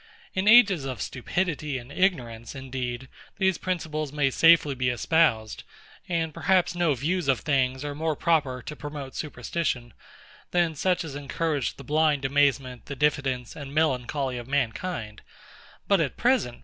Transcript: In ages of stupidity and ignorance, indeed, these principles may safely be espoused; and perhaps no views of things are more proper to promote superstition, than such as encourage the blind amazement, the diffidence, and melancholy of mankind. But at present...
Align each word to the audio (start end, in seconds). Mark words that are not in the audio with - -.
In 0.33 0.47
ages 0.47 0.83
of 0.83 0.99
stupidity 0.99 1.77
and 1.77 1.91
ignorance, 1.91 2.55
indeed, 2.55 3.07
these 3.37 3.59
principles 3.59 4.11
may 4.11 4.31
safely 4.31 4.73
be 4.73 4.89
espoused; 4.89 5.63
and 6.09 6.33
perhaps 6.33 6.73
no 6.73 6.95
views 6.95 7.27
of 7.27 7.41
things 7.41 7.85
are 7.85 7.93
more 7.93 8.15
proper 8.15 8.63
to 8.63 8.75
promote 8.75 9.13
superstition, 9.13 9.93
than 10.49 10.73
such 10.73 11.03
as 11.03 11.13
encourage 11.13 11.75
the 11.75 11.83
blind 11.83 12.25
amazement, 12.25 12.87
the 12.87 12.95
diffidence, 12.95 13.55
and 13.55 13.75
melancholy 13.75 14.39
of 14.39 14.47
mankind. 14.47 15.21
But 15.87 16.01
at 16.01 16.17
present... 16.17 16.59